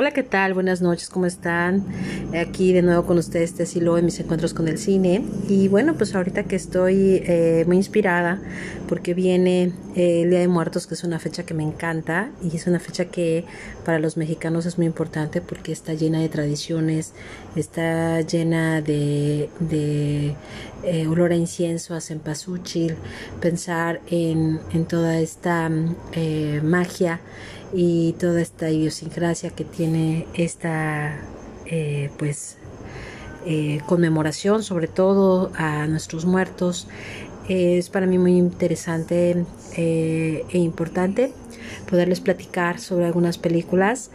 Hola, 0.00 0.12
¿qué 0.12 0.22
tal? 0.22 0.54
Buenas 0.54 0.80
noches, 0.80 1.10
¿cómo 1.10 1.26
están? 1.26 1.84
Aquí 2.34 2.72
de 2.72 2.80
nuevo 2.80 3.04
con 3.04 3.18
ustedes, 3.18 3.52
Tessilo, 3.52 3.98
en 3.98 4.06
mis 4.06 4.18
encuentros 4.18 4.54
con 4.54 4.66
el 4.66 4.78
cine. 4.78 5.22
Y 5.46 5.68
bueno, 5.68 5.92
pues 5.92 6.14
ahorita 6.14 6.44
que 6.44 6.56
estoy 6.56 7.22
eh, 7.22 7.64
muy 7.66 7.76
inspirada 7.76 8.40
porque 8.88 9.12
viene 9.12 9.74
eh, 9.96 10.22
el 10.22 10.30
Día 10.30 10.38
de 10.38 10.48
Muertos, 10.48 10.86
que 10.86 10.94
es 10.94 11.04
una 11.04 11.18
fecha 11.18 11.44
que 11.44 11.52
me 11.52 11.64
encanta 11.64 12.30
y 12.42 12.56
es 12.56 12.66
una 12.66 12.80
fecha 12.80 13.04
que 13.04 13.44
para 13.84 13.98
los 13.98 14.16
mexicanos 14.16 14.64
es 14.64 14.78
muy 14.78 14.86
importante 14.86 15.42
porque 15.42 15.70
está 15.70 15.92
llena 15.92 16.18
de 16.20 16.30
tradiciones, 16.30 17.12
está 17.54 18.22
llena 18.22 18.80
de, 18.80 19.50
de 19.58 20.34
eh, 20.82 21.06
olor 21.08 21.32
a 21.32 21.36
incienso, 21.36 21.94
a 21.94 22.00
cempasúchil, 22.00 22.94
pensar 23.42 24.00
en, 24.06 24.60
en 24.72 24.86
toda 24.86 25.20
esta 25.20 25.70
magia 26.62 27.20
y 27.72 28.14
toda 28.14 28.40
esta 28.40 28.70
idiosincrasia 28.70 29.50
que 29.50 29.64
tiene 29.64 30.26
esta 30.34 31.20
eh, 31.66 32.10
pues 32.18 32.56
eh, 33.46 33.80
conmemoración 33.86 34.62
sobre 34.62 34.88
todo 34.88 35.52
a 35.54 35.86
nuestros 35.86 36.24
muertos 36.24 36.88
es 37.48 37.88
para 37.88 38.06
mí 38.06 38.18
muy 38.18 38.36
interesante 38.36 39.44
eh, 39.76 40.44
e 40.50 40.58
importante 40.58 41.32
poderles 41.88 42.20
platicar 42.20 42.78
sobre 42.78 43.06
algunas 43.06 43.38
películas 43.38 44.10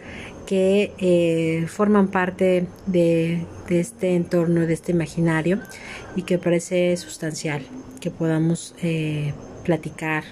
que 0.46 1.66
forman 1.68 2.06
parte 2.08 2.68
de, 2.86 3.44
de, 3.68 3.80
este 3.80 4.14
entorno, 4.14 4.60
de 4.60 4.74
este 4.74 4.92
imaginario 4.92 5.60
y 6.14 6.22
que 6.22 6.38
parece 6.38 6.96
sustancial 6.96 7.62
que 8.00 8.12
podamos 8.12 8.76
platicar 9.64 10.22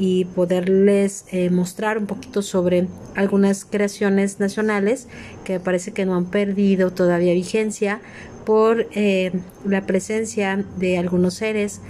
y 0.00 0.24
poderles 0.24 1.26
eh, 1.30 1.50
mostrar 1.50 1.98
un 1.98 2.06
poquito 2.06 2.40
sobre 2.40 2.88
algunas 3.14 3.66
creaciones 3.66 4.40
nacionales 4.40 5.08
que 5.44 5.60
parece 5.60 5.92
que 5.92 6.06
no 6.06 6.16
han 6.16 6.24
perdido 6.24 6.90
todavía 6.90 7.34
vigencia 7.34 8.00
por 8.46 8.88
eh, 8.94 9.30
la 9.66 9.82
presencia 9.82 10.64
de 10.78 10.96
algunos 10.96 11.34
seres 11.34 11.82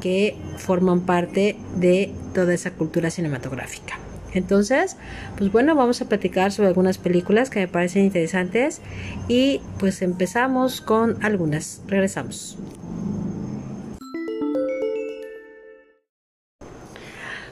que 0.00 0.34
forman 0.56 1.02
parte 1.02 1.56
de 1.76 2.10
toda 2.32 2.54
esa 2.54 2.70
cultura 2.70 3.10
cinematográfica. 3.10 3.98
Entonces, 4.32 4.96
pues 5.36 5.52
bueno, 5.52 5.74
vamos 5.74 6.00
a 6.00 6.08
platicar 6.08 6.52
sobre 6.52 6.68
algunas 6.68 6.96
películas 6.96 7.50
que 7.50 7.60
me 7.60 7.68
parecen 7.68 8.04
interesantes 8.04 8.80
y 9.28 9.60
pues 9.78 10.00
empezamos 10.00 10.80
con 10.80 11.22
algunas. 11.22 11.82
Regresamos. 11.86 12.56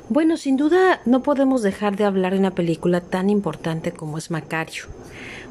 Bueno, 0.09 0.37
sin 0.37 0.57
duda 0.57 1.01
no 1.05 1.25
podemos 1.25 1.62
dejar 1.62 1.97
de 1.97 2.05
hablar 2.05 2.33
de 2.33 2.39
una 2.39 2.53
película 2.53 3.01
tan 3.01 3.29
importante 3.29 3.91
como 3.91 4.19
es 4.19 4.31
Macario, 4.31 4.85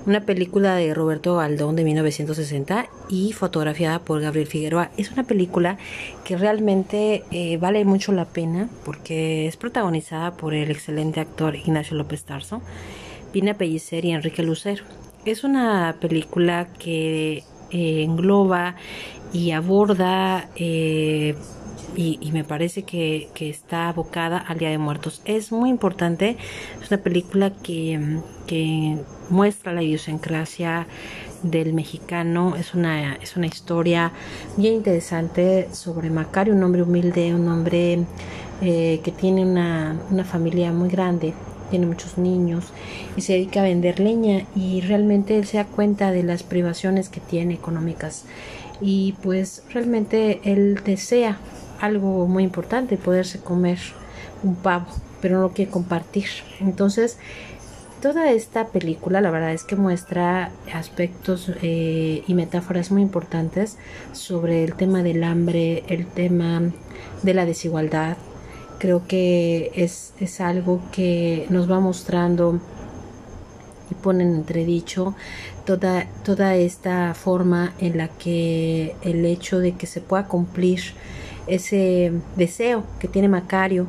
una 0.05 0.21
película 0.21 0.75
de 0.75 0.93
Roberto 0.93 1.41
Aldón 1.41 1.75
de 1.75 1.83
1960 1.83 2.87
y 3.09 3.33
fotografiada 3.33 3.99
por 3.99 4.21
Gabriel 4.21 4.47
Figueroa. 4.47 4.91
Es 4.95 5.11
una 5.11 5.23
película 5.23 5.77
que 6.23 6.37
realmente 6.37 7.25
eh, 7.31 7.57
vale 7.57 7.83
mucho 7.83 8.13
la 8.13 8.23
pena 8.23 8.69
porque 8.85 9.45
es 9.45 9.57
protagonizada 9.57 10.37
por 10.37 10.53
el 10.53 10.71
excelente 10.71 11.19
actor 11.19 11.57
Ignacio 11.57 11.97
López 11.97 12.23
Tarso, 12.23 12.61
Pina 13.33 13.55
Pellicer 13.55 14.05
y 14.05 14.11
Enrique 14.11 14.41
Lucero. 14.41 14.85
Es 15.25 15.43
una 15.43 15.97
película 15.99 16.69
que 16.79 17.43
eh, 17.71 18.03
engloba 18.03 18.75
y 19.33 19.51
aborda 19.51 20.49
eh, 20.55 21.35
y, 21.95 22.31
me 22.31 22.43
parece 22.43 22.83
que, 22.83 23.29
está 23.39 23.89
abocada 23.89 24.37
al 24.37 24.57
Día 24.57 24.69
de 24.69 24.77
Muertos. 24.77 25.21
Es 25.25 25.51
muy 25.51 25.69
importante, 25.69 26.37
es 26.81 26.91
una 26.91 27.01
película 27.01 27.51
que, 27.51 28.19
que 28.47 28.97
muestra 29.29 29.73
la 29.73 29.83
idiosincrasia 29.83 30.87
del 31.43 31.73
mexicano, 31.73 32.55
es 32.55 32.73
una, 32.73 33.15
es 33.15 33.37
una 33.37 33.47
historia 33.47 34.11
bien 34.57 34.75
interesante 34.75 35.69
sobre 35.71 36.09
Macario, 36.09 36.53
un 36.53 36.63
hombre 36.63 36.81
humilde, 36.81 37.33
un 37.33 37.47
hombre 37.47 38.05
eh, 38.61 38.99
que 39.03 39.11
tiene 39.11 39.43
una, 39.43 39.99
una 40.09 40.23
familia 40.23 40.71
muy 40.71 40.89
grande, 40.89 41.33
tiene 41.69 41.85
muchos 41.85 42.17
niños 42.17 42.65
y 43.15 43.21
se 43.21 43.33
dedica 43.33 43.61
a 43.61 43.63
vender 43.63 43.99
leña 43.99 44.45
y 44.55 44.81
realmente 44.81 45.37
él 45.37 45.45
se 45.45 45.57
da 45.57 45.65
cuenta 45.65 46.11
de 46.11 46.23
las 46.23 46.43
privaciones 46.43 47.09
que 47.09 47.19
tiene 47.19 47.53
económicas 47.53 48.25
y 48.81 49.13
pues 49.23 49.63
realmente 49.71 50.41
él 50.43 50.81
desea 50.83 51.37
algo 51.79 52.27
muy 52.27 52.43
importante, 52.43 52.97
poderse 52.97 53.39
comer 53.39 53.79
un 54.43 54.55
pavo, 54.55 54.87
pero 55.21 55.37
no 55.37 55.43
lo 55.43 55.49
quiere 55.51 55.71
compartir. 55.71 56.27
Entonces, 56.59 57.17
toda 58.01 58.31
esta 58.31 58.67
película, 58.67 59.21
la 59.21 59.31
verdad 59.31 59.53
es 59.53 59.63
que 59.63 59.75
muestra 59.75 60.51
aspectos 60.73 61.51
eh, 61.61 62.23
y 62.27 62.33
metáforas 62.33 62.91
muy 62.91 63.01
importantes 63.01 63.77
sobre 64.11 64.63
el 64.63 64.75
tema 64.75 65.03
del 65.03 65.23
hambre, 65.23 65.83
el 65.87 66.05
tema 66.05 66.61
de 67.23 67.33
la 67.33 67.45
desigualdad. 67.45 68.17
Creo 68.77 69.07
que 69.07 69.71
es, 69.73 70.13
es 70.19 70.41
algo 70.41 70.81
que 70.91 71.47
nos 71.49 71.71
va 71.71 71.79
mostrando 71.79 72.59
y 73.89 73.95
pone 73.95 74.23
en 74.23 74.35
entredicho 74.35 75.15
toda, 75.65 76.07
toda 76.23 76.55
esta 76.55 77.13
forma 77.13 77.73
en 77.79 77.97
la 77.97 78.07
que 78.07 78.95
el 79.01 79.25
hecho 79.25 79.59
de 79.59 79.73
que 79.73 79.87
se 79.87 80.01
pueda 80.01 80.27
cumplir 80.27 80.81
ese 81.47 82.11
deseo 82.35 82.83
que 82.99 83.07
tiene 83.07 83.27
Macario 83.27 83.87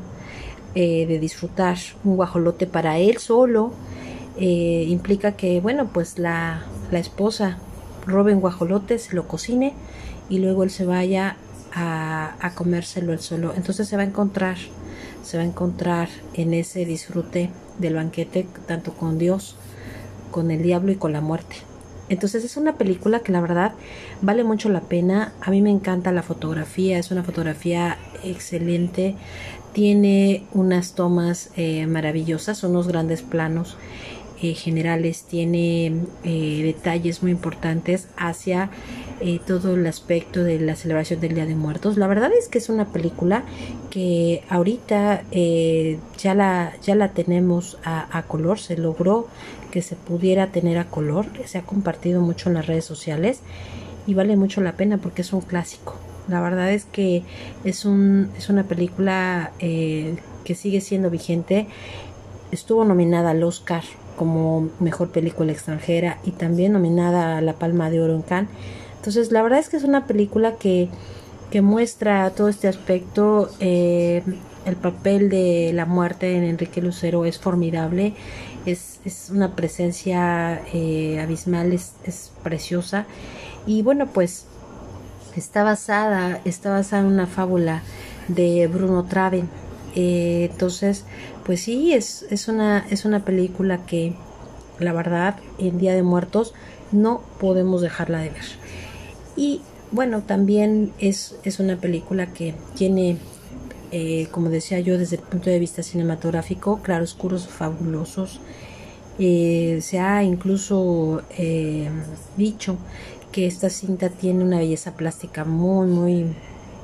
eh, 0.74 1.06
de 1.06 1.18
disfrutar 1.18 1.78
un 2.04 2.16
guajolote 2.16 2.66
para 2.66 2.98
él 2.98 3.18
solo 3.18 3.72
eh, 4.38 4.84
implica 4.88 5.32
que 5.32 5.60
bueno 5.60 5.88
pues 5.92 6.18
la, 6.18 6.64
la 6.90 6.98
esposa 6.98 7.58
robe 8.06 8.34
un 8.34 8.40
guajolote, 8.40 8.98
se 8.98 9.14
lo 9.14 9.26
cocine 9.28 9.74
y 10.28 10.38
luego 10.38 10.62
él 10.62 10.70
se 10.70 10.86
vaya 10.86 11.36
a, 11.74 12.34
a 12.40 12.54
comérselo 12.54 13.12
él 13.12 13.20
solo. 13.20 13.52
Entonces 13.56 13.88
se 13.88 13.96
va 13.96 14.02
a 14.02 14.06
encontrar, 14.06 14.56
se 15.22 15.36
va 15.36 15.42
a 15.42 15.46
encontrar 15.46 16.08
en 16.34 16.54
ese 16.54 16.84
disfrute 16.84 17.50
del 17.78 17.94
banquete 17.94 18.46
tanto 18.66 18.94
con 18.94 19.18
Dios, 19.18 19.56
con 20.36 20.50
el 20.50 20.62
diablo 20.62 20.92
y 20.92 20.96
con 20.96 21.14
la 21.14 21.22
muerte. 21.22 21.56
Entonces 22.10 22.44
es 22.44 22.58
una 22.58 22.74
película 22.74 23.20
que 23.20 23.32
la 23.32 23.40
verdad 23.40 23.72
vale 24.20 24.44
mucho 24.44 24.68
la 24.68 24.82
pena. 24.82 25.32
A 25.40 25.50
mí 25.50 25.62
me 25.62 25.70
encanta 25.70 26.12
la 26.12 26.22
fotografía, 26.22 26.98
es 26.98 27.10
una 27.10 27.22
fotografía 27.22 27.96
excelente. 28.22 29.14
Tiene 29.72 30.44
unas 30.52 30.94
tomas 30.94 31.48
eh, 31.56 31.86
maravillosas, 31.86 32.62
unos 32.64 32.86
grandes 32.86 33.22
planos 33.22 33.78
eh, 34.42 34.52
generales, 34.52 35.22
tiene 35.22 36.02
eh, 36.22 36.60
detalles 36.62 37.22
muy 37.22 37.30
importantes 37.30 38.08
hacia 38.18 38.68
todo 39.46 39.76
el 39.76 39.86
aspecto 39.86 40.44
de 40.44 40.60
la 40.60 40.76
celebración 40.76 41.20
del 41.20 41.34
Día 41.34 41.46
de 41.46 41.54
Muertos. 41.54 41.96
La 41.96 42.06
verdad 42.06 42.30
es 42.38 42.48
que 42.48 42.58
es 42.58 42.68
una 42.68 42.84
película 42.84 43.44
que 43.88 44.44
ahorita 44.50 45.22
ya, 46.18 46.34
la, 46.34 46.74
ya 46.82 46.94
la 46.94 47.08
tenemos 47.12 47.78
a 47.82 48.22
color, 48.28 48.58
se 48.58 48.76
logró 48.76 49.26
que 49.76 49.82
se 49.82 49.94
pudiera 49.94 50.46
tener 50.46 50.78
a 50.78 50.86
color. 50.86 51.26
Se 51.44 51.58
ha 51.58 51.62
compartido 51.62 52.22
mucho 52.22 52.48
en 52.48 52.54
las 52.54 52.66
redes 52.66 52.86
sociales 52.86 53.40
y 54.06 54.14
vale 54.14 54.34
mucho 54.34 54.62
la 54.62 54.72
pena 54.72 54.96
porque 54.96 55.20
es 55.20 55.34
un 55.34 55.42
clásico. 55.42 55.96
La 56.28 56.40
verdad 56.40 56.72
es 56.72 56.86
que 56.86 57.24
es, 57.62 57.84
un, 57.84 58.30
es 58.38 58.48
una 58.48 58.62
película 58.62 59.52
eh, 59.58 60.16
que 60.44 60.54
sigue 60.54 60.80
siendo 60.80 61.10
vigente. 61.10 61.66
Estuvo 62.52 62.86
nominada 62.86 63.32
al 63.32 63.42
Oscar 63.42 63.82
como 64.16 64.70
mejor 64.80 65.10
película 65.10 65.52
extranjera 65.52 66.20
y 66.24 66.30
también 66.30 66.72
nominada 66.72 67.36
a 67.36 67.42
la 67.42 67.52
Palma 67.52 67.90
de 67.90 68.00
Oro 68.00 68.14
en 68.14 68.22
Cannes. 68.22 68.50
Entonces, 68.96 69.30
la 69.30 69.42
verdad 69.42 69.58
es 69.58 69.68
que 69.68 69.76
es 69.76 69.84
una 69.84 70.06
película 70.06 70.54
que, 70.54 70.88
que 71.50 71.60
muestra 71.60 72.30
todo 72.30 72.48
este 72.48 72.66
aspecto. 72.66 73.50
Eh, 73.60 74.22
el 74.64 74.76
papel 74.76 75.28
de 75.28 75.72
la 75.74 75.84
muerte 75.84 76.34
en 76.34 76.44
Enrique 76.44 76.80
Lucero 76.80 77.26
es 77.26 77.38
formidable 77.38 78.14
es, 78.66 79.30
una 79.30 79.54
presencia 79.54 80.62
eh, 80.72 81.20
abismal, 81.20 81.72
es, 81.72 82.32
preciosa. 82.42 83.06
Y 83.66 83.82
bueno, 83.82 84.06
pues 84.06 84.46
está 85.36 85.64
basada, 85.64 86.40
está 86.44 86.70
basada 86.70 87.02
en 87.02 87.08
una 87.08 87.26
fábula 87.26 87.82
de 88.28 88.66
Bruno 88.66 89.04
Traven. 89.04 89.48
Eh, 89.94 90.48
entonces, 90.50 91.04
pues 91.44 91.62
sí, 91.62 91.94
es, 91.94 92.26
es, 92.30 92.48
una, 92.48 92.86
es 92.90 93.04
una 93.04 93.24
película 93.24 93.86
que 93.86 94.14
la 94.78 94.92
verdad 94.92 95.36
en 95.58 95.78
Día 95.78 95.94
de 95.94 96.02
Muertos 96.02 96.54
no 96.92 97.22
podemos 97.40 97.80
dejarla 97.80 98.18
de 98.18 98.30
ver. 98.30 98.44
Y 99.36 99.62
bueno, 99.90 100.22
también 100.22 100.92
es, 100.98 101.36
es 101.44 101.60
una 101.60 101.76
película 101.76 102.32
que 102.32 102.54
tiene, 102.74 103.18
eh, 103.92 104.28
como 104.30 104.50
decía 104.50 104.80
yo, 104.80 104.98
desde 104.98 105.16
el 105.16 105.22
punto 105.22 105.50
de 105.50 105.58
vista 105.58 105.82
cinematográfico, 105.82 106.80
claroscuros 106.82 107.46
fabulosos. 107.48 108.40
Eh, 109.18 109.78
se 109.82 109.98
ha 109.98 110.22
incluso 110.22 111.22
eh, 111.38 111.88
dicho 112.36 112.76
que 113.32 113.46
esta 113.46 113.70
cinta 113.70 114.10
tiene 114.10 114.44
una 114.44 114.58
belleza 114.58 114.94
plástica 114.94 115.44
muy, 115.44 115.86
muy, 115.86 116.26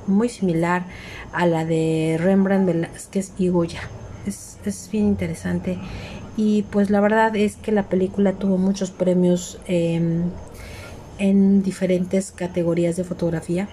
muy 0.06 0.28
similar 0.28 0.86
a 1.32 1.46
la 1.46 1.64
de 1.64 2.18
Rembrandt 2.20 2.66
Velázquez 2.66 3.32
y 3.38 3.48
Goya. 3.48 3.80
Es, 4.26 4.58
es 4.64 4.88
bien 4.90 5.06
interesante 5.06 5.78
y 6.36 6.62
pues 6.62 6.90
la 6.90 7.00
verdad 7.00 7.34
es 7.36 7.56
que 7.56 7.72
la 7.72 7.88
película 7.88 8.32
tuvo 8.32 8.56
muchos 8.56 8.90
premios 8.90 9.58
em, 9.66 10.30
en 11.18 11.62
diferentes 11.62 12.32
categorías 12.32 12.96
de 12.96 13.04
fotografía 13.04 13.68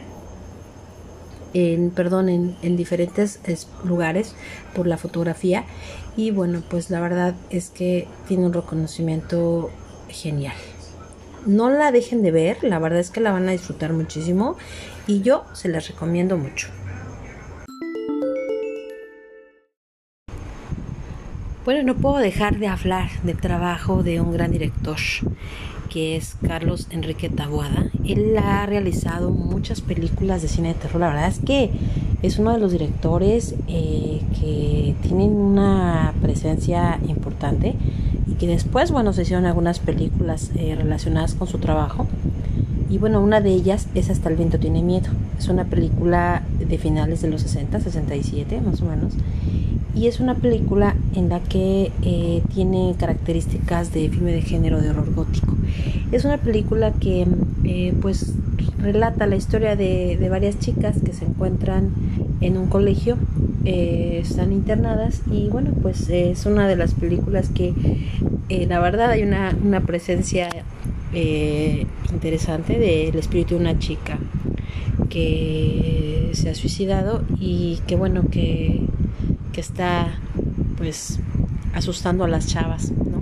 en 1.54 1.92
perdón 1.92 2.30
en, 2.30 2.56
en 2.62 2.78
diferentes 2.78 3.40
lugares 3.84 4.36
por 4.76 4.88
la 4.88 4.98
fotografía. 4.98 5.66
Y 6.16 6.32
bueno 6.32 6.62
pues 6.70 6.90
la 6.90 7.00
verdad 7.00 7.36
es 7.50 7.70
que 7.70 8.08
tiene 8.28 8.46
un 8.46 8.54
reconocimiento 8.54 9.70
genial. 10.10 10.56
No 11.46 11.70
la 11.70 11.92
dejen 11.92 12.22
de 12.22 12.32
ver 12.32 12.64
la 12.64 12.80
verdad 12.80 13.00
es 13.00 13.10
que 13.10 13.22
la 13.22 13.32
van 13.32 13.48
a 13.48 13.52
disfrutar 13.52 13.94
muchísimo 13.94 14.58
y 15.08 15.22
yo 15.22 15.46
se 15.54 15.70
las 15.70 15.88
recomiendo 15.88 16.38
mucho 16.38 16.68
Bueno, 21.70 21.84
no 21.84 22.02
puedo 22.02 22.18
dejar 22.18 22.58
de 22.58 22.68
hablar 22.68 23.12
del 23.22 23.38
trabajo 23.38 24.02
de 24.02 24.20
un 24.20 24.32
gran 24.32 24.52
director 24.52 24.98
que 25.88 26.16
es 26.16 26.36
Carlos 26.42 26.88
Enrique 26.90 27.30
Tabuada. 27.30 27.92
Él 28.04 28.36
ha 28.40 28.66
realizado 28.66 29.30
muchas 29.30 29.82
películas 29.82 30.42
de 30.42 30.48
cine 30.48 30.70
de 30.70 30.74
terror. 30.74 31.02
La 31.02 31.10
verdad 31.10 31.28
es 31.28 31.38
que 31.38 31.70
es 32.24 32.40
uno 32.40 32.54
de 32.54 32.58
los 32.58 32.72
directores 32.72 33.54
eh, 33.68 34.20
que 34.42 34.96
tienen 35.04 35.30
una 35.34 36.16
presencia 36.24 36.98
importante 37.08 37.76
y 38.26 38.34
que 38.34 38.48
después, 38.48 38.90
bueno, 38.90 39.14
se 39.14 39.22
hicieron 39.22 39.46
algunas 39.46 39.78
películas 39.78 40.50
eh, 40.56 40.74
relacionadas 40.76 41.36
con 41.36 41.48
su 41.48 41.60
trabajo. 41.60 42.08
Y 42.90 42.98
bueno, 42.98 43.22
una 43.22 43.42
de 43.42 43.52
ellas 43.52 43.90
es 43.94 44.10
Hasta 44.10 44.30
el 44.30 44.38
viento 44.38 44.58
tiene 44.58 44.82
miedo. 44.82 45.12
Es 45.38 45.48
una 45.50 45.66
película 45.66 46.42
de 46.58 46.80
finales 46.80 47.22
de 47.22 47.30
los 47.30 47.44
60, 47.44 47.80
67 47.80 48.60
más 48.60 48.82
o 48.82 48.86
menos 48.86 49.14
y 49.96 50.08
es 50.08 50.20
una 50.20 50.36
película 50.36 50.96
en 51.16 51.30
la 51.30 51.40
que 51.40 51.92
eh, 52.04 52.42
tiene 52.54 52.96
características 52.98 53.92
de 53.92 54.10
filme 54.10 54.32
de 54.32 54.42
género 54.42 54.82
de 54.82 54.90
horror 54.92 55.14
gótico. 55.14 55.56
Es 56.12 56.26
una 56.26 56.38
película 56.38 56.94
que 56.94 57.28
eh, 57.64 57.94
pues 58.02 58.34
relata 58.78 59.26
la 59.26 59.36
historia 59.36 59.76
de, 59.76 60.28
varias 60.30 60.60
chicas 60.60 60.98
que 61.04 61.14
se 61.14 61.26
encuentran 61.26 61.92
en 62.42 62.58
un 62.58 62.68
colegio, 62.68 63.18
eh, 63.66 64.20
están 64.24 64.54
internadas 64.54 65.22
y 65.32 65.50
bueno 65.50 65.72
pues 65.82 66.08
es 66.10 66.46
una 66.46 66.68
de 66.68 66.76
las 66.78 66.94
películas 66.94 67.50
que 67.50 67.74
la 68.68 68.80
verdad 68.80 69.12
hay 69.12 69.24
una, 69.24 69.56
una 69.64 69.82
presencia 69.82 70.50
interesante 72.12 72.80
del 72.80 73.16
espíritu 73.18 73.56
de 73.56 73.62
una 73.62 73.78
chica 73.80 74.18
que 75.10 76.30
se 76.34 76.50
ha 76.50 76.56
suicidado 76.56 77.24
y 77.40 77.80
que 77.88 77.96
bueno 77.96 78.24
que 78.32 78.82
que 79.52 79.62
está 79.62 80.08
pues 80.78 81.20
asustando 81.74 82.24
a 82.24 82.28
las 82.28 82.48
chavas, 82.48 82.92
¿no? 82.92 83.22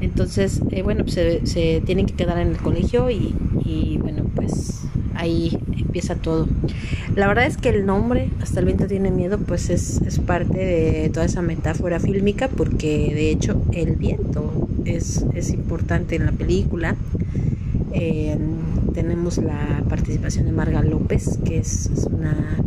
Entonces, 0.00 0.60
eh, 0.70 0.82
bueno, 0.82 1.04
pues, 1.04 1.14
se, 1.44 1.82
tienen 1.84 2.06
que 2.06 2.14
quedar 2.14 2.38
en 2.38 2.48
el 2.48 2.56
colegio 2.58 3.10
y, 3.10 3.34
y, 3.64 3.98
bueno, 3.98 4.24
pues 4.34 4.82
ahí 5.14 5.58
empieza 5.76 6.14
todo. 6.14 6.48
La 7.16 7.26
verdad 7.26 7.46
es 7.46 7.56
que 7.56 7.70
el 7.70 7.84
nombre, 7.84 8.30
Hasta 8.40 8.60
el 8.60 8.66
viento 8.66 8.86
tiene 8.86 9.10
miedo, 9.10 9.38
pues 9.38 9.70
es, 9.70 10.00
es 10.02 10.20
parte 10.20 10.58
de 10.58 11.10
toda 11.12 11.26
esa 11.26 11.42
metáfora 11.42 11.98
fílmica 11.98 12.48
porque 12.48 13.12
de 13.14 13.30
hecho 13.30 13.60
el 13.72 13.96
viento 13.96 14.68
es, 14.84 15.24
es 15.34 15.50
importante 15.50 16.16
en 16.16 16.26
la 16.26 16.32
película. 16.32 16.94
tenemos 18.94 19.38
la 19.38 19.82
participación 19.88 20.46
de 20.46 20.52
Marga 20.52 20.82
López, 20.82 21.38
que 21.44 21.58
es 21.58 21.90
una 22.10 22.58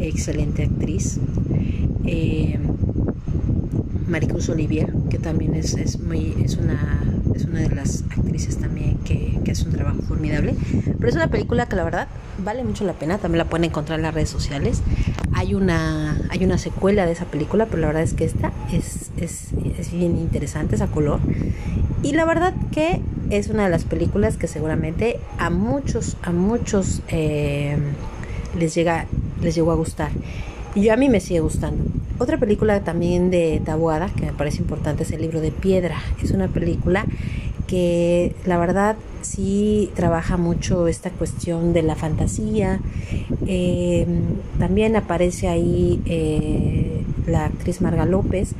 excelente 0.00 0.64
actriz 0.64 1.18
eh, 2.06 2.58
Maricruz 4.08 4.48
Olivier, 4.48 4.92
que 5.10 5.18
también 5.18 5.54
es, 5.54 5.74
es, 5.74 5.98
muy, 6.00 6.34
es, 6.44 6.56
una, 6.56 7.02
es 7.34 7.44
una 7.44 7.60
de 7.60 7.74
las 7.74 8.04
actrices 8.10 8.58
también 8.58 8.98
que, 8.98 9.38
que 9.44 9.52
hace 9.52 9.64
un 9.64 9.72
trabajo 9.72 10.02
formidable. 10.02 10.54
Pero 10.84 11.08
es 11.08 11.14
una 11.14 11.28
película 11.28 11.66
que 11.66 11.76
la 11.76 11.84
verdad 11.84 12.08
vale 12.38 12.64
mucho 12.64 12.84
la 12.84 12.92
pena, 12.92 13.18
también 13.18 13.38
la 13.38 13.50
pueden 13.50 13.64
encontrar 13.64 13.98
en 13.98 14.02
las 14.02 14.14
redes 14.14 14.28
sociales. 14.28 14.82
Hay 15.32 15.54
una, 15.54 16.18
hay 16.30 16.44
una 16.44 16.58
secuela 16.58 17.06
de 17.06 17.12
esa 17.12 17.24
película, 17.24 17.66
pero 17.66 17.78
la 17.78 17.86
verdad 17.88 18.02
es 18.02 18.14
que 18.14 18.24
esta 18.24 18.52
es, 18.72 19.10
es, 19.16 19.48
es 19.78 19.92
bien 19.92 20.16
interesante, 20.18 20.76
esa 20.76 20.88
color. 20.88 21.20
Y 22.02 22.12
la 22.12 22.24
verdad 22.24 22.54
que 22.70 23.00
es 23.30 23.48
una 23.48 23.64
de 23.64 23.70
las 23.70 23.84
películas 23.84 24.36
que 24.36 24.46
seguramente 24.46 25.18
a 25.38 25.50
muchos, 25.50 26.16
a 26.22 26.32
muchos 26.32 27.00
eh, 27.08 27.76
les, 28.58 28.74
llega, 28.74 29.06
les 29.40 29.54
llegó 29.54 29.72
a 29.72 29.74
gustar. 29.74 30.10
Y 30.74 30.88
a 30.88 30.96
mí 30.96 31.08
me 31.08 31.20
sigue 31.20 31.40
gustando. 31.40 31.84
Otra 32.18 32.36
película 32.36 32.80
también 32.80 33.30
de 33.30 33.62
Tabuada 33.64 34.08
que 34.08 34.26
me 34.26 34.32
parece 34.32 34.58
importante 34.58 35.04
es 35.04 35.12
El 35.12 35.20
libro 35.20 35.40
de 35.40 35.52
piedra. 35.52 35.98
Es 36.22 36.32
una 36.32 36.48
película 36.48 37.06
que 37.68 38.34
la 38.44 38.58
verdad 38.58 38.96
sí 39.22 39.90
trabaja 39.94 40.36
mucho 40.36 40.88
esta 40.88 41.10
cuestión 41.10 41.72
de 41.72 41.82
la 41.82 41.94
fantasía. 41.94 42.80
Eh, 43.46 44.04
también 44.58 44.96
aparece 44.96 45.46
ahí 45.46 46.02
eh, 46.06 47.04
la 47.28 47.44
actriz 47.44 47.80
Marga 47.80 48.04
López. 48.04 48.54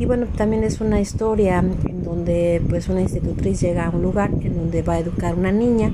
Y 0.00 0.06
bueno, 0.06 0.26
también 0.36 0.64
es 0.64 0.80
una 0.80 1.00
historia 1.00 1.58
en 1.58 2.02
donde 2.02 2.60
pues 2.68 2.88
una 2.88 3.00
institutriz 3.00 3.60
llega 3.60 3.86
a 3.86 3.90
un 3.90 4.02
lugar 4.02 4.30
en 4.42 4.56
donde 4.56 4.82
va 4.82 4.94
a 4.94 4.98
educar 4.98 5.36
una 5.36 5.52
niña 5.52 5.92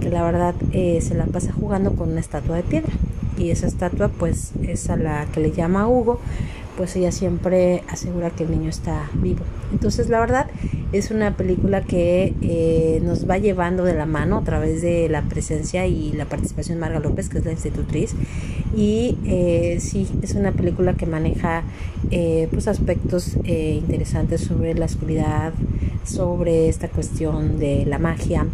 que 0.00 0.10
la 0.10 0.24
verdad 0.24 0.54
eh, 0.72 1.00
se 1.00 1.14
la 1.14 1.26
pasa 1.26 1.52
jugando 1.52 1.92
con 1.92 2.10
una 2.10 2.20
estatua 2.20 2.56
de 2.56 2.64
piedra 2.64 2.92
y 3.38 3.50
esa 3.50 3.66
estatua 3.66 4.08
pues 4.08 4.52
es 4.62 4.90
a 4.90 4.96
la 4.96 5.26
que 5.26 5.40
le 5.40 5.52
llama 5.52 5.88
Hugo, 5.88 6.20
pues 6.76 6.96
ella 6.96 7.12
siempre 7.12 7.82
asegura 7.88 8.30
que 8.30 8.44
el 8.44 8.50
niño 8.50 8.70
está 8.70 9.10
vivo. 9.14 9.44
Entonces 9.72 10.08
la 10.08 10.20
verdad 10.20 10.46
es 10.92 11.10
una 11.10 11.36
película 11.36 11.82
que 11.82 12.34
eh, 12.42 13.00
nos 13.02 13.28
va 13.28 13.38
llevando 13.38 13.84
de 13.84 13.94
la 13.94 14.06
mano 14.06 14.38
a 14.38 14.42
través 14.42 14.82
de 14.82 15.08
la 15.08 15.22
presencia 15.22 15.86
y 15.86 16.12
la 16.12 16.26
participación 16.26 16.76
de 16.76 16.80
Marga 16.80 17.00
López, 17.00 17.28
que 17.28 17.38
es 17.38 17.44
la 17.44 17.52
institutriz. 17.52 18.14
Y 18.76 19.18
eh, 19.26 19.78
sí, 19.80 20.08
es 20.22 20.34
una 20.34 20.52
película 20.52 20.94
que 20.94 21.06
maneja 21.06 21.62
eh, 22.10 22.48
pues 22.50 22.68
aspectos 22.68 23.36
interesantes 23.44 24.42
sobre 24.42 24.74
la 24.74 24.86
oscuridad, 24.86 25.52
sobre 26.04 26.68
esta 26.68 26.88
cuestión 26.88 27.58
de 27.58 27.84
la 27.86 27.98
magia. 27.98 28.46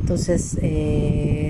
Entonces, 0.00 0.58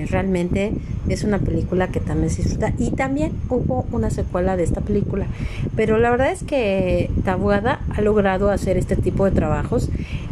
realmente 0.09 0.73
es 1.09 1.23
una 1.23 1.39
película 1.39 1.87
que 1.87 1.99
también 1.99 2.29
se 2.29 2.43
disfruta. 2.43 2.73
Y 2.77 2.91
también 2.91 3.31
hubo 3.49 3.85
una 3.91 4.09
secuela 4.09 4.57
de 4.57 4.63
esta 4.63 4.81
película. 4.81 5.25
Pero 5.75 5.97
la 5.97 6.11
verdad 6.11 6.31
es 6.31 6.43
que 6.43 7.09
Tabuada 7.23 7.81
ha 7.89 8.01
logrado 8.01 8.49
hacer 8.49 8.77
este 8.77 8.95
tipo 8.95 9.25
de 9.25 9.31
trabajos 9.31 9.89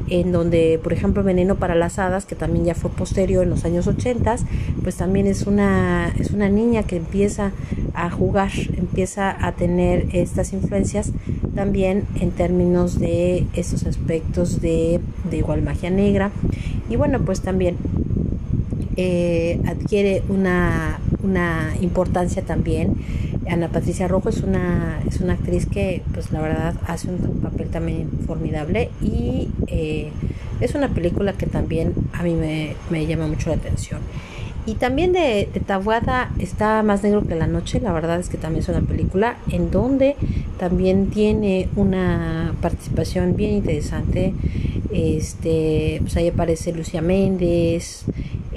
en 0.09 0.31
donde, 0.31 0.79
por 0.81 0.91
ejemplo, 0.91 1.23
Veneno 1.23 1.55
para 1.55 1.75
las 1.75 1.99
Hadas, 1.99 2.25
que 2.25 2.35
también 2.35 2.65
ya 2.65 2.73
fue 2.73 2.89
posterior 2.89 3.43
en 3.43 3.51
los 3.51 3.63
años 3.63 3.85
80, 3.85 4.37
pues 4.81 4.95
también 4.95 5.27
es 5.27 5.45
una, 5.45 6.11
es 6.19 6.31
una 6.31 6.49
niña 6.49 6.81
que 6.83 6.97
empieza 6.97 7.51
a 7.93 8.09
jugar, 8.09 8.49
empieza 8.75 9.45
a 9.45 9.51
tener 9.51 10.07
estas 10.13 10.53
influencias 10.53 11.11
también 11.53 12.05
en 12.19 12.31
términos 12.31 12.99
de 12.99 13.45
estos 13.53 13.85
aspectos 13.85 14.61
de 14.61 14.99
igual 15.31 15.61
magia 15.61 15.91
negra. 15.91 16.31
Y 16.89 16.95
bueno, 16.95 17.19
pues 17.19 17.41
también 17.41 17.77
eh, 19.01 19.61
adquiere 19.65 20.23
una, 20.29 20.99
una 21.23 21.73
importancia 21.79 22.41
también 22.43 22.97
Ana 23.49 23.69
Patricia 23.69 24.07
Rojo 24.07 24.29
es 24.29 24.41
una, 24.41 25.01
es 25.07 25.19
una 25.21 25.33
actriz 25.33 25.65
que, 25.65 26.03
pues 26.13 26.31
la 26.31 26.41
verdad, 26.41 26.75
hace 26.87 27.09
un 27.09 27.39
papel 27.41 27.67
también 27.69 28.09
formidable 28.25 28.89
y 29.01 29.49
eh, 29.67 30.11
es 30.61 30.75
una 30.75 30.89
película 30.89 31.33
que 31.33 31.45
también 31.45 31.93
a 32.13 32.23
mí 32.23 32.35
me, 32.35 33.05
llama 33.07 33.27
mucho 33.27 33.49
la 33.49 33.55
atención. 33.55 34.01
Y 34.65 34.75
también 34.75 35.13
de, 35.13 35.49
de, 35.51 35.59
Tabuada 35.61 36.31
está 36.37 36.83
Más 36.83 37.01
Negro 37.01 37.25
que 37.25 37.33
la 37.33 37.47
Noche, 37.47 37.79
la 37.79 37.91
verdad 37.91 38.19
es 38.19 38.29
que 38.29 38.37
también 38.37 38.61
es 38.61 38.69
una 38.69 38.81
película 38.81 39.37
en 39.49 39.71
donde 39.71 40.15
también 40.59 41.07
tiene 41.09 41.69
una 41.75 42.53
participación 42.61 43.35
bien 43.35 43.51
interesante. 43.51 44.33
Este, 44.91 45.99
pues 46.01 46.17
ahí 46.17 46.27
aparece 46.27 46.71
Lucia 46.71 47.01
Méndez, 47.01 48.05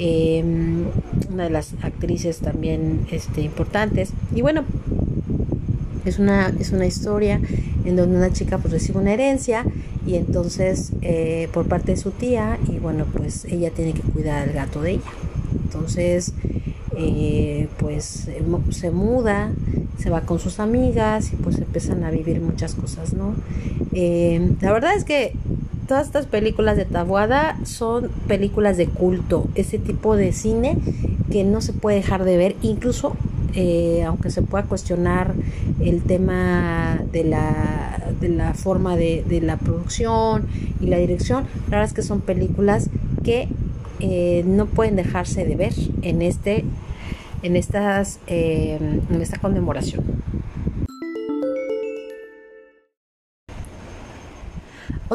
Em, 0.04 0.86
una 1.32 1.44
de 1.44 1.50
las 1.50 1.74
actrices 1.80 2.38
también 2.38 3.06
este, 3.12 3.40
importantes. 3.42 4.10
Y 4.34 4.42
bueno, 4.42 4.64
es 6.04 6.18
una, 6.18 6.52
es 6.58 6.72
una 6.72 6.86
historia 6.86 7.40
en 7.84 7.94
donde 7.94 8.16
una 8.16 8.32
chica 8.32 8.58
pues 8.58 8.72
recibe 8.72 8.98
una 8.98 9.12
herencia 9.12 9.64
y 10.04 10.16
entonces 10.16 10.90
eh, 11.02 11.48
por 11.52 11.68
parte 11.68 11.92
de 11.92 11.98
su 11.98 12.10
tía 12.10 12.58
y 12.68 12.80
bueno 12.80 13.04
pues 13.16 13.44
ella 13.44 13.70
tiene 13.70 13.92
que 13.92 14.00
cuidar 14.00 14.48
al 14.48 14.52
gato 14.52 14.82
de 14.82 14.92
ella. 14.94 15.10
Entonces 15.66 16.32
eh, 16.96 17.68
pues 17.78 18.28
se 18.70 18.90
muda, 18.90 19.52
se 19.98 20.10
va 20.10 20.22
con 20.22 20.40
sus 20.40 20.58
amigas 20.58 21.32
y 21.32 21.36
pues 21.36 21.58
empiezan 21.58 22.02
a 22.02 22.10
vivir 22.10 22.40
muchas 22.40 22.74
cosas, 22.74 23.14
¿no? 23.14 23.36
Eh, 23.92 24.50
la 24.60 24.72
verdad 24.72 24.96
es 24.96 25.04
que 25.04 25.32
todas 25.86 26.06
estas 26.06 26.26
películas 26.26 26.76
de 26.76 26.84
Tabuada 26.84 27.58
son 27.64 28.10
películas 28.28 28.76
de 28.76 28.86
culto, 28.86 29.46
ese 29.54 29.78
tipo 29.78 30.16
de 30.16 30.32
cine 30.32 30.78
que 31.30 31.44
no 31.44 31.60
se 31.60 31.72
puede 31.72 31.96
dejar 31.96 32.24
de 32.24 32.36
ver, 32.36 32.56
incluso 32.62 33.16
eh, 33.54 34.02
aunque 34.06 34.30
se 34.30 34.42
pueda 34.42 34.64
cuestionar 34.64 35.34
el 35.80 36.02
tema 36.02 37.00
de 37.12 37.24
la, 37.24 38.02
de 38.20 38.28
la 38.30 38.54
forma 38.54 38.96
de, 38.96 39.24
de, 39.28 39.40
la 39.42 39.58
producción 39.58 40.46
y 40.80 40.86
la 40.86 40.96
dirección, 40.96 41.44
la 41.66 41.78
verdad 41.78 41.84
es 41.84 41.92
que 41.92 42.02
son 42.02 42.20
películas 42.20 42.88
que 43.22 43.48
eh, 44.00 44.42
no 44.46 44.66
pueden 44.66 44.96
dejarse 44.96 45.44
de 45.44 45.54
ver 45.54 45.74
en 46.02 46.22
este 46.22 46.64
en 47.42 47.56
estas 47.56 48.20
eh, 48.26 48.78
en 49.10 49.20
esta 49.20 49.38
conmemoración. 49.38 50.21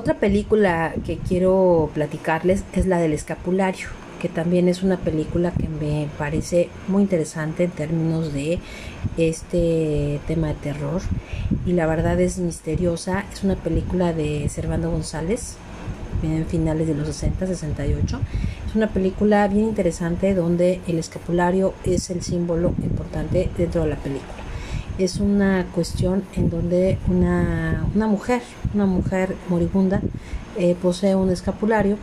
Otra 0.07 0.21
película 0.21 0.93
que 1.05 1.17
quiero 1.17 1.89
platicarles 1.93 2.63
es 2.71 2.85
la 2.85 2.97
del 2.97 3.11
escapulario 3.11 3.89
que 4.21 4.29
también 4.29 4.69
es 4.69 4.81
una 4.81 4.95
película 4.95 5.51
que 5.51 5.67
me 5.67 6.07
parece 6.17 6.69
muy 6.87 7.01
interesante 7.01 7.65
en 7.65 7.71
términos 7.71 8.31
de 8.31 8.59
este 9.17 10.21
tema 10.25 10.47
de 10.47 10.53
terror 10.53 11.01
y 11.65 11.73
la 11.73 11.87
verdad 11.87 12.21
es 12.21 12.37
misteriosa. 12.37 13.25
Es 13.33 13.43
una 13.43 13.55
película 13.55 14.13
de 14.13 14.47
Servando 14.47 14.89
González, 14.91 15.57
en 16.23 16.45
finales 16.45 16.87
de 16.87 16.95
los 16.95 17.07
60, 17.07 17.45
68. 17.45 18.19
Es 18.65 18.75
una 18.75 18.87
película 18.87 19.45
bien 19.49 19.65
interesante 19.65 20.33
donde 20.33 20.79
el 20.87 20.99
escapulario 20.99 21.73
es 21.83 22.09
el 22.11 22.21
símbolo 22.21 22.73
importante 22.81 23.49
dentro 23.57 23.83
de 23.83 23.89
la 23.89 23.97
película. 23.97 24.46
Es 24.97 25.19
una 25.19 25.67
cuestión 25.75 26.23
en 26.35 26.49
donde 26.49 26.97
una, 27.07 27.85
una 27.93 28.07
mujer, 28.07 28.41
una 28.73 28.87
mujer 28.87 29.35
moribunda, 29.47 30.01
eh, 30.57 30.75
posee 30.81 31.13
un 31.13 31.29
escapulario 31.29 31.97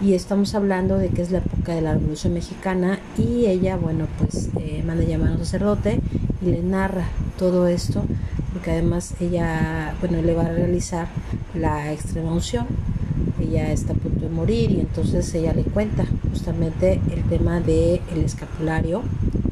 y 0.00 0.14
estamos 0.14 0.54
hablando 0.54 0.96
de 0.96 1.08
que 1.08 1.22
es 1.22 1.32
la 1.32 1.38
época 1.38 1.74
de 1.74 1.80
la 1.80 1.94
Revolución 1.94 2.34
Mexicana 2.34 3.00
y 3.18 3.46
ella, 3.46 3.76
bueno, 3.76 4.06
pues 4.18 4.50
eh, 4.60 4.84
manda 4.86 5.04
llamar 5.04 5.30
a 5.30 5.32
un 5.32 5.38
sacerdote 5.38 5.98
y 6.40 6.46
le 6.46 6.62
narra 6.62 7.08
todo 7.36 7.66
esto, 7.66 8.04
porque 8.52 8.70
además 8.70 9.14
ella, 9.20 9.94
bueno, 9.98 10.22
le 10.22 10.32
va 10.32 10.42
a 10.42 10.52
realizar 10.52 11.08
la 11.52 11.92
extrema 11.92 12.32
unción, 12.32 12.66
ella 13.40 13.72
está 13.72 13.92
a 13.92 13.96
punto 13.96 14.20
de 14.20 14.30
morir 14.30 14.70
y 14.70 14.78
entonces 14.78 15.34
ella 15.34 15.52
le 15.52 15.64
cuenta 15.64 16.04
justamente 16.30 17.00
el 17.12 17.24
tema 17.24 17.58
del 17.58 18.00
el 18.14 18.24
escapulario 18.24 19.02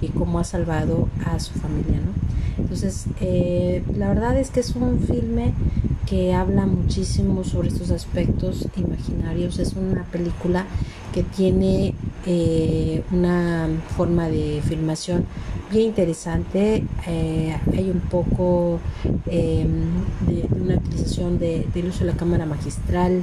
y 0.00 0.08
cómo 0.10 0.38
ha 0.38 0.44
salvado 0.44 1.08
a 1.26 1.40
su 1.40 1.54
familia, 1.54 1.96
¿no? 1.96 2.23
Entonces, 2.58 3.06
eh, 3.20 3.82
la 3.96 4.08
verdad 4.08 4.38
es 4.38 4.50
que 4.50 4.60
es 4.60 4.74
un 4.76 5.00
filme 5.00 5.52
que 6.06 6.34
habla 6.34 6.66
muchísimo 6.66 7.44
sobre 7.44 7.68
estos 7.68 7.90
aspectos 7.90 8.68
imaginarios. 8.76 9.58
Es 9.58 9.74
una 9.74 10.04
película 10.04 10.66
que 11.12 11.22
tiene 11.22 11.94
eh, 12.26 13.02
una 13.12 13.68
forma 13.96 14.28
de 14.28 14.60
filmación 14.66 15.26
bien 15.70 15.88
interesante. 15.88 16.84
Eh, 17.06 17.56
hay 17.76 17.90
un 17.90 18.00
poco 18.00 18.80
em, 19.26 20.04
de, 20.26 20.46
una 20.60 20.76
utilización 20.76 21.38
de, 21.38 21.66
del 21.74 21.88
uso 21.88 22.00
de 22.00 22.12
la 22.12 22.16
cámara 22.16 22.46
magistral. 22.46 23.22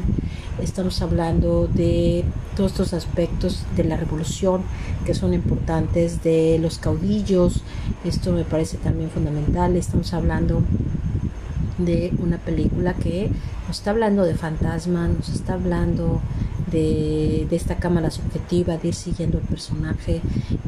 Estamos 0.61 1.01
hablando 1.01 1.67
de 1.67 2.23
todos 2.55 2.71
estos 2.71 2.93
aspectos 2.93 3.65
de 3.75 3.83
la 3.83 3.97
revolución 3.97 4.61
que 5.05 5.13
son 5.13 5.33
importantes, 5.33 6.23
de 6.23 6.59
los 6.59 6.77
caudillos. 6.77 7.63
Esto 8.05 8.31
me 8.31 8.43
parece 8.43 8.77
también 8.77 9.09
fundamental. 9.09 9.75
Estamos 9.75 10.13
hablando 10.13 10.61
de 11.77 12.13
una 12.19 12.37
película 12.37 12.93
que 12.93 13.29
nos 13.67 13.77
está 13.77 13.91
hablando 13.91 14.23
de 14.23 14.35
fantasmas, 14.35 15.09
nos 15.09 15.29
está 15.29 15.53
hablando 15.53 16.21
de, 16.71 17.47
esta 17.51 17.75
cámara 17.75 18.11
subjetiva, 18.11 18.77
de 18.77 18.89
ir 18.89 18.93
siguiendo 18.93 19.37
el 19.37 19.43
personaje. 19.43 20.21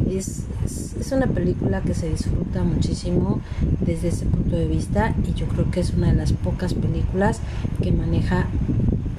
Es, 0.10 0.44
es, 0.66 1.12
una 1.12 1.28
película 1.28 1.82
que 1.82 1.94
se 1.94 2.10
disfruta 2.10 2.64
muchísimo 2.64 3.40
desde 3.82 4.08
ese 4.08 4.26
punto 4.26 4.56
de 4.56 4.68
vista 4.68 5.14
y 5.28 5.34
yo 5.34 5.46
creo 5.48 5.70
que 5.70 5.80
es 5.80 5.92
una 5.92 6.08
de 6.08 6.18
las 6.18 6.34
pocas 6.34 6.74
películas 6.74 7.40
que 7.84 7.92
maneja 7.92 8.48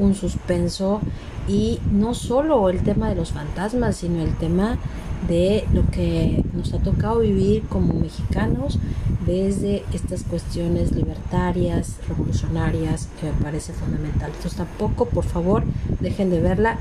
un 0.01 0.15
suspenso 0.15 1.01
y 1.47 1.79
no 1.93 2.15
solo 2.15 2.69
el 2.69 2.81
tema 2.81 3.09
de 3.09 3.15
los 3.15 3.31
fantasmas, 3.33 3.97
sino 3.97 4.23
el 4.23 4.35
tema 4.35 4.79
de 5.29 5.65
lo 5.73 5.89
que 5.91 6.45
nos 6.53 6.75
ha 6.75 6.79
tocado 6.79 7.21
vivir 7.21 7.63
como 7.69 7.95
mexicanos 7.95 8.79
desde 9.27 9.85
estas 9.93 10.23
cuestiones 10.23 10.93
libertarias, 10.93 11.97
revolucionarias, 12.09 13.09
que 13.21 13.27
me 13.27 13.33
parece 13.33 13.73
fundamental. 13.73 14.31
Entonces 14.35 14.57
tampoco, 14.57 15.07
por 15.07 15.25
favor, 15.25 15.65
dejen 16.05 16.31
de 16.31 16.41
verla 16.41 16.79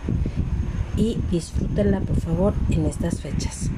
y 0.96 1.18
disfrútenla, 1.32 2.02
por 2.02 2.20
favor, 2.20 2.54
en 2.70 2.86
estas 2.86 3.22
fechas. 3.22 3.72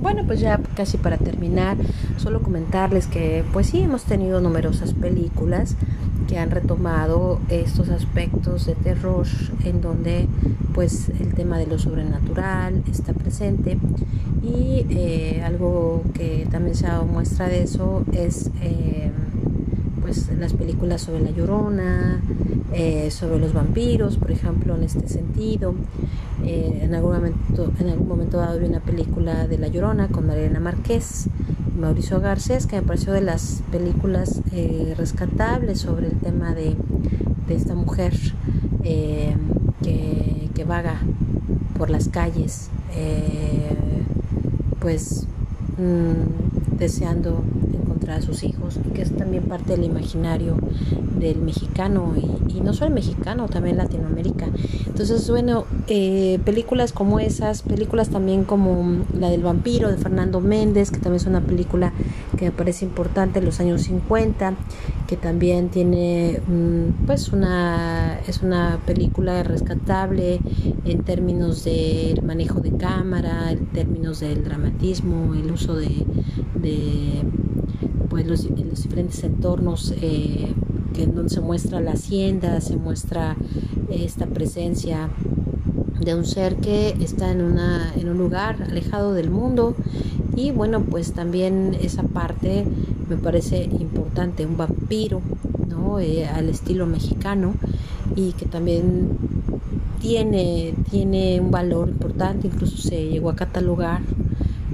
Bueno, 0.00 0.24
pues 0.26 0.40
ya 0.40 0.58
casi 0.74 0.96
para 0.96 1.16
terminar, 1.16 1.76
solo 2.16 2.42
comentarles 2.42 3.06
que 3.06 3.44
pues 3.52 3.68
sí 3.68 3.80
hemos 3.80 4.02
tenido 4.04 4.40
numerosas 4.40 4.94
películas 4.94 5.76
que 6.28 6.38
han 6.38 6.50
retomado 6.50 7.40
estos 7.48 7.88
aspectos 7.90 8.66
de 8.66 8.74
terror 8.74 9.26
en 9.64 9.80
donde 9.80 10.26
pues 10.74 11.10
el 11.20 11.34
tema 11.34 11.58
de 11.58 11.66
lo 11.66 11.78
sobrenatural 11.78 12.82
está 12.90 13.12
presente 13.12 13.78
y 14.42 14.86
eh, 14.90 15.42
algo 15.44 16.02
que 16.14 16.46
también 16.50 16.74
se 16.74 16.86
ha 16.86 17.02
muestra 17.02 17.48
de 17.48 17.62
eso 17.62 18.04
es 18.12 18.50
eh, 18.60 19.10
pues 20.12 20.38
las 20.38 20.52
películas 20.52 21.00
sobre 21.00 21.20
la 21.20 21.30
llorona 21.30 22.20
eh, 22.74 23.10
sobre 23.10 23.38
los 23.38 23.54
vampiros 23.54 24.18
por 24.18 24.30
ejemplo 24.30 24.76
en 24.76 24.82
este 24.82 25.08
sentido. 25.08 25.74
En 26.44 26.94
algún 26.94 27.12
momento 27.12 27.72
en 27.78 27.88
algún 27.88 28.08
momento 28.08 28.36
dado 28.36 28.58
vi 28.58 28.66
una 28.66 28.80
película 28.80 29.46
de 29.46 29.58
la 29.58 29.68
llorona 29.68 30.08
con 30.08 30.26
Mariana 30.26 30.60
Márquez 30.60 31.28
Mauricio 31.78 32.20
Garcés, 32.20 32.66
que 32.66 32.76
me 32.76 32.82
pareció 32.82 33.12
de 33.12 33.22
las 33.22 33.62
películas 33.70 34.42
eh, 34.52 34.94
rescatables 34.96 35.80
sobre 35.80 36.08
el 36.08 36.18
tema 36.18 36.54
de, 36.54 36.76
esta 37.48 37.74
mujer 37.74 38.14
eh, 38.84 39.34
que, 39.82 40.64
vaga 40.64 41.00
por 41.76 41.90
las 41.90 42.08
calles, 42.08 42.68
eh, 42.94 43.74
pues 44.80 45.26
mm, 45.76 46.78
deseando 46.78 47.42
encontrar 48.02 48.18
a 48.18 48.22
sus 48.22 48.42
hijos, 48.42 48.78
y 48.84 48.90
que 48.90 49.02
es 49.02 49.16
también 49.16 49.44
parte 49.44 49.72
del 49.72 49.84
imaginario 49.84 50.56
del 51.18 51.38
mexicano 51.38 52.14
y, 52.16 52.60
no 52.60 52.72
solo 52.72 52.88
el 52.88 52.94
mexicano, 52.94 53.48
también 53.48 53.76
Latinoamérica. 53.76 54.46
Entonces, 54.86 55.28
bueno, 55.28 55.64
eh, 55.88 56.38
películas 56.44 56.92
como 56.92 57.18
esas, 57.18 57.62
películas 57.62 58.08
también 58.08 58.44
como 58.44 59.04
la 59.18 59.30
del 59.30 59.42
vampiro 59.42 59.90
de 59.90 59.96
Fernando 59.96 60.40
Méndez, 60.40 60.90
que 60.90 60.98
también 60.98 61.16
es 61.16 61.26
una 61.26 61.40
película 61.40 61.92
que 62.36 62.46
me 62.46 62.50
parece 62.52 62.84
importante 62.84 63.40
en 63.40 63.46
los 63.46 63.58
años 63.58 63.82
50, 63.82 64.54
que 65.08 65.16
también 65.16 65.68
tiene 65.68 66.40
pues 67.06 67.32
una 67.32 68.18
es 68.26 68.42
una 68.42 68.78
película 68.86 69.42
rescatable 69.42 70.40
en 70.84 71.02
términos 71.02 71.64
del 71.64 72.22
manejo 72.22 72.60
de 72.60 72.76
cámara, 72.76 73.50
en 73.52 73.66
términos 73.66 74.20
del 74.20 74.44
dramatismo, 74.44 75.34
el 75.34 75.50
uso 75.50 75.76
de, 75.76 76.06
pues 78.12 78.26
los, 78.26 78.44
los 78.44 78.82
diferentes 78.82 79.24
entornos 79.24 79.94
eh, 80.02 80.52
en 80.98 81.14
donde 81.14 81.30
se 81.30 81.40
muestra 81.40 81.80
la 81.80 81.92
hacienda, 81.92 82.60
se 82.60 82.76
muestra 82.76 83.36
esta 83.88 84.26
presencia 84.26 85.08
de 85.98 86.14
un 86.14 86.26
ser 86.26 86.56
que 86.56 86.90
está 87.00 87.30
en, 87.30 87.40
una, 87.40 87.90
en 87.96 88.10
un 88.10 88.18
lugar 88.18 88.64
alejado 88.68 89.14
del 89.14 89.30
mundo 89.30 89.74
y 90.36 90.50
bueno 90.50 90.82
pues 90.82 91.14
también 91.14 91.74
esa 91.80 92.02
parte 92.02 92.66
me 93.08 93.16
parece 93.16 93.64
importante 93.64 94.44
un 94.44 94.58
vampiro 94.58 95.22
¿no? 95.66 95.98
Eh, 95.98 96.26
al 96.26 96.50
estilo 96.50 96.84
mexicano 96.84 97.54
y 98.14 98.32
que 98.32 98.44
también 98.44 99.16
tiene, 100.02 100.74
tiene 100.90 101.40
un 101.40 101.50
valor 101.50 101.88
importante 101.88 102.48
incluso 102.48 102.76
se 102.76 103.08
llegó 103.08 103.30
a 103.30 103.36
catalogar 103.36 104.02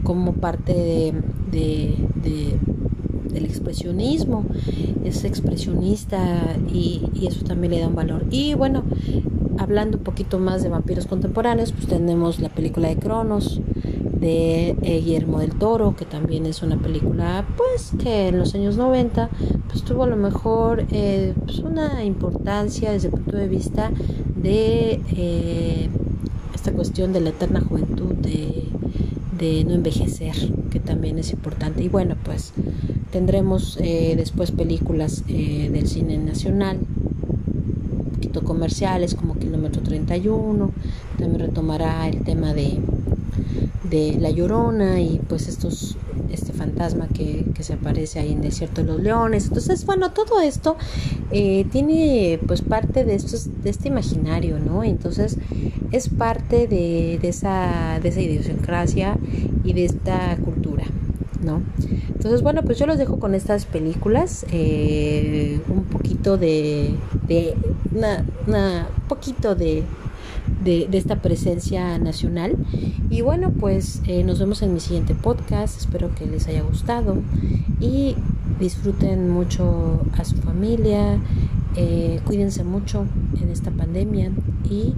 como 0.02 0.32
parte 0.32 1.12
de 1.52 1.94
del 3.38 3.46
expresionismo, 3.46 4.44
es 5.04 5.24
expresionista 5.24 6.18
y, 6.72 7.02
eso 7.26 7.44
también 7.44 7.72
le 7.72 7.80
da 7.80 7.88
un 7.88 7.94
valor. 7.94 8.24
Y 8.30 8.54
bueno, 8.54 8.84
hablando 9.58 9.98
un 9.98 10.04
poquito 10.04 10.38
más 10.38 10.62
de 10.62 10.68
vampiros 10.68 11.06
contemporáneos, 11.06 11.72
pues 11.72 11.86
tenemos 11.86 12.40
la 12.40 12.48
película 12.48 12.88
de 12.88 12.96
Cronos 12.96 13.60
de 14.20 14.70
eh, 14.82 15.00
Guillermo 15.00 15.40
del 15.40 15.54
Toro, 15.54 15.94
que 15.94 16.04
también 16.04 16.46
es 16.46 16.62
una 16.62 16.76
película 16.76 17.46
pues 17.56 17.92
que 18.02 18.28
en 18.28 18.38
los 18.38 18.54
años 18.54 18.76
90 18.76 19.28
pues 19.68 19.84
tuvo 19.84 20.04
a 20.04 20.06
lo 20.06 20.16
mejor 20.16 20.86
eh, 20.90 21.34
pues, 21.44 21.60
una 21.60 22.04
importancia 22.04 22.90
desde 22.90 23.08
el 23.08 23.14
punto 23.14 23.36
de 23.36 23.48
vista 23.48 23.90
de 24.36 25.00
eh, 25.16 25.88
esta 26.54 26.72
cuestión 26.72 27.12
de 27.12 27.20
la 27.20 27.30
eterna 27.30 27.60
juventud, 27.60 28.14
de, 28.14 29.64
no 29.64 29.74
envejecer, 29.74 30.34
también 30.88 31.18
es 31.18 31.30
importante. 31.30 31.82
Y 31.84 31.88
bueno, 31.88 32.16
pues 32.24 32.52
Tendremos 33.10 33.78
eh, 33.80 34.14
después 34.16 34.50
películas 34.50 35.24
eh, 35.28 35.70
del 35.72 35.88
cine 35.88 36.18
nacional 36.18 36.78
poquito 38.12 38.42
comerciales 38.42 39.14
como 39.14 39.38
Kilómetro 39.38 39.80
31, 39.82 40.70
también 41.18 41.40
retomará 41.40 42.06
el 42.08 42.22
tema 42.22 42.52
de, 42.52 42.78
de 43.88 44.18
La 44.20 44.30
Llorona 44.30 45.00
y 45.00 45.20
pues 45.26 45.48
estos 45.48 45.96
este 46.30 46.52
fantasma 46.52 47.08
que, 47.08 47.46
se 47.60 47.72
aparece 47.72 48.18
ahí 48.18 48.32
en 48.32 48.38
el 48.38 48.44
desierto 48.44 48.82
de 48.82 48.86
los 48.86 49.00
leones. 49.00 49.46
Entonces, 49.46 49.84
bueno, 49.84 50.12
todo 50.12 50.40
esto 50.40 50.76
eh, 51.30 51.64
tiene 51.72 52.38
pues 52.46 52.62
parte 52.62 53.04
de, 53.04 53.14
estos, 53.14 53.48
de 53.62 53.70
este 53.70 53.88
imaginario, 53.88 54.58
¿no? 54.58 54.84
Entonces, 54.84 55.38
es 55.90 56.08
parte 56.08 56.66
de, 56.66 57.18
de, 57.20 57.28
esa, 57.28 57.98
de 58.02 58.08
esa 58.10 58.20
idiosincrasia 58.20 59.18
y 59.64 59.72
de 59.72 59.86
esta 59.86 60.36
cultura, 60.36 60.67
¿no? 61.42 61.62
Entonces, 62.08 62.42
bueno, 62.42 62.62
pues 62.62 62.78
yo 62.78 62.86
los 62.86 62.98
dejo 62.98 63.18
con 63.18 63.34
estas 63.34 63.64
películas, 63.64 64.46
eh, 64.50 65.60
un 65.68 65.84
poquito 65.84 66.36
de, 66.36 66.94
de 67.26 67.54
poquito 69.08 69.54
de 69.54 69.84
de, 70.62 70.88
esta 70.92 71.16
presencia 71.16 71.98
nacional. 71.98 72.56
Y 73.10 73.22
bueno, 73.22 73.52
pues 73.58 74.02
eh, 74.06 74.24
nos 74.24 74.38
vemos 74.38 74.62
en 74.62 74.74
mi 74.74 74.80
siguiente 74.80 75.14
podcast. 75.14 75.78
Espero 75.78 76.14
que 76.14 76.26
les 76.26 76.46
haya 76.48 76.62
gustado 76.62 77.18
y 77.80 78.16
disfruten 78.58 79.30
mucho 79.30 80.00
a 80.16 80.24
su 80.24 80.36
familia. 80.36 81.18
Eh, 81.76 82.20
cuídense 82.24 82.64
mucho 82.64 83.06
en 83.40 83.50
esta 83.50 83.70
pandemia 83.70 84.32
y 84.68 84.94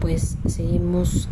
pues 0.00 0.36
seguimos 0.46 1.28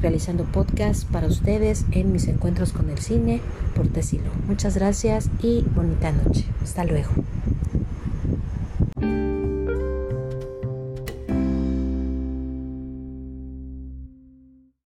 realizando 0.00 0.44
podcasts 0.44 1.04
para 1.04 1.26
ustedes 1.26 1.84
en 1.92 2.12
mis 2.12 2.28
encuentros 2.28 2.72
con 2.72 2.90
el 2.90 2.98
cine 2.98 3.40
por 3.74 3.88
Tesilo. 3.88 4.30
Muchas 4.46 4.76
gracias 4.76 5.30
y 5.42 5.62
bonita 5.74 6.12
noche. 6.12 6.44
Hasta 6.62 6.84
luego. 6.84 7.10